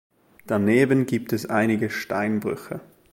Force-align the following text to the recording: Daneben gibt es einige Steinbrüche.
Daneben 0.47 1.05
gibt 1.05 1.31
es 1.31 1.45
einige 1.45 1.91
Steinbrüche. 1.91 2.81